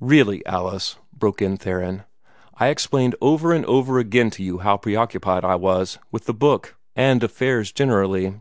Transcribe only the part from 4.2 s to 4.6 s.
to you